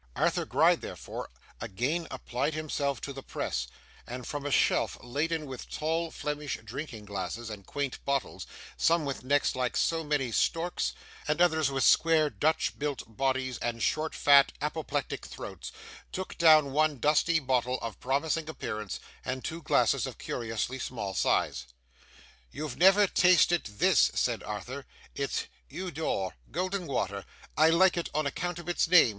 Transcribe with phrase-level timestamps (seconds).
[0.15, 1.29] Arthur Gride, therefore,
[1.59, 3.67] again applied himself to the press,
[4.07, 9.23] and from a shelf laden with tall Flemish drinking glasses, and quaint bottles: some with
[9.23, 10.93] necks like so many storks,
[11.27, 15.71] and others with square Dutch built bodies and short fat apoplectic throats:
[16.11, 21.67] took down one dusty bottle of promising appearance, and two glasses of curiously small size.
[22.49, 24.87] 'You never tasted this,' said Arthur.
[25.13, 27.23] 'It's EAU D'OR golden water.
[27.55, 29.09] I like it on account of its name.